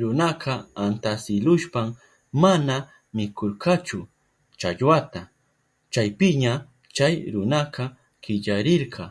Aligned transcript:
Runaka 0.00 0.54
antsilushpan 0.84 1.88
mana 2.42 2.76
mikurkachu 3.16 4.00
challwaka. 4.60 5.20
Chaypiña 5.92 6.52
chay 6.96 7.14
runaka 7.32 7.84
killarirka. 8.22 9.04